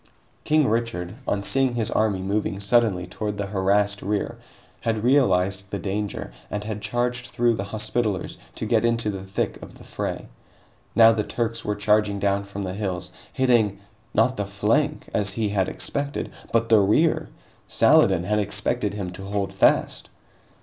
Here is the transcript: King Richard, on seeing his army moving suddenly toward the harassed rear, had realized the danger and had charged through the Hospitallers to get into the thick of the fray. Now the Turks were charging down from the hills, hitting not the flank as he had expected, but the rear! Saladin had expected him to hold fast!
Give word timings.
King 0.45 0.67
Richard, 0.67 1.13
on 1.27 1.43
seeing 1.43 1.75
his 1.75 1.91
army 1.91 2.23
moving 2.23 2.59
suddenly 2.59 3.05
toward 3.05 3.37
the 3.37 3.45
harassed 3.45 4.01
rear, 4.01 4.39
had 4.79 5.03
realized 5.03 5.69
the 5.69 5.77
danger 5.77 6.31
and 6.49 6.63
had 6.63 6.81
charged 6.81 7.27
through 7.27 7.53
the 7.53 7.65
Hospitallers 7.65 8.39
to 8.55 8.65
get 8.65 8.83
into 8.83 9.11
the 9.11 9.21
thick 9.23 9.61
of 9.61 9.77
the 9.77 9.83
fray. 9.83 10.27
Now 10.95 11.11
the 11.11 11.23
Turks 11.23 11.63
were 11.63 11.75
charging 11.75 12.17
down 12.17 12.45
from 12.45 12.63
the 12.63 12.73
hills, 12.73 13.11
hitting 13.31 13.77
not 14.11 14.37
the 14.37 14.45
flank 14.45 15.07
as 15.13 15.33
he 15.33 15.49
had 15.49 15.69
expected, 15.69 16.31
but 16.51 16.69
the 16.69 16.79
rear! 16.79 17.29
Saladin 17.67 18.23
had 18.23 18.39
expected 18.39 18.95
him 18.95 19.11
to 19.11 19.23
hold 19.23 19.53
fast! 19.53 20.09